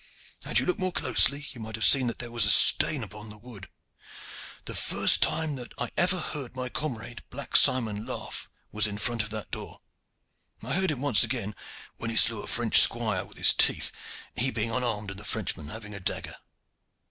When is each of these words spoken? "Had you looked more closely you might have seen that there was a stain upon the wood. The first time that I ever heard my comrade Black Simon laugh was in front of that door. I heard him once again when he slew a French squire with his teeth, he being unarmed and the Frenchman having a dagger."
"Had 0.45 0.57
you 0.57 0.65
looked 0.65 0.79
more 0.79 0.91
closely 0.91 1.45
you 1.51 1.61
might 1.61 1.75
have 1.75 1.85
seen 1.85 2.07
that 2.07 2.17
there 2.17 2.31
was 2.31 2.47
a 2.47 2.49
stain 2.49 3.03
upon 3.03 3.29
the 3.29 3.37
wood. 3.37 3.69
The 4.65 4.73
first 4.73 5.21
time 5.21 5.57
that 5.57 5.73
I 5.77 5.91
ever 5.95 6.17
heard 6.19 6.55
my 6.55 6.69
comrade 6.69 7.21
Black 7.29 7.55
Simon 7.55 8.03
laugh 8.07 8.49
was 8.71 8.87
in 8.87 8.97
front 8.97 9.21
of 9.21 9.29
that 9.29 9.51
door. 9.51 9.79
I 10.63 10.73
heard 10.73 10.89
him 10.89 11.01
once 11.01 11.23
again 11.23 11.55
when 11.97 12.09
he 12.09 12.15
slew 12.15 12.41
a 12.41 12.47
French 12.47 12.79
squire 12.81 13.25
with 13.25 13.37
his 13.37 13.53
teeth, 13.53 13.91
he 14.35 14.49
being 14.49 14.71
unarmed 14.71 15.11
and 15.11 15.19
the 15.19 15.23
Frenchman 15.23 15.67
having 15.67 15.93
a 15.93 15.99
dagger." 15.99 16.35